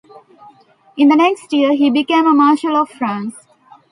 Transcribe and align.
In 0.97 1.09
the 1.09 1.15
next 1.15 1.53
year 1.53 1.75
he 1.75 1.91
became 1.91 2.25
a 2.25 2.33
marshal 2.33 2.75
of 2.75 2.89
France. 2.89 3.35